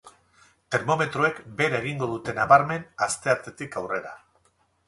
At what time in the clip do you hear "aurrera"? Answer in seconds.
3.83-4.17